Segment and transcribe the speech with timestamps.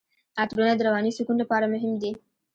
[0.41, 2.11] عطرونه د رواني سکون لپاره مهم دي.